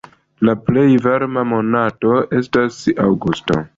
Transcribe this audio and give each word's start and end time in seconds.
La 0.47 0.53
plej 0.69 0.85
varma 1.07 1.43
monato 1.51 2.15
estas 2.39 2.81
aŭgusto. 3.05 3.61